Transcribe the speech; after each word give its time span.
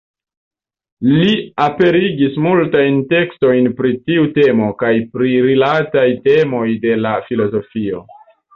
Li 1.09 1.33
aperigis 1.65 2.39
multajn 2.45 2.97
tekstojn 3.13 3.69
pri 3.83 3.93
tiu 4.09 4.25
temo 4.39 4.71
kaj 4.81 4.91
pri 5.15 5.37
rilataj 5.51 6.09
temoj 6.27 6.67
de 6.89 6.99
la 7.07 7.17
filozofio. 7.31 8.05